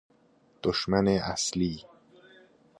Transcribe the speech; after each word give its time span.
دشمن 0.63 1.07
اصلی 1.07 1.85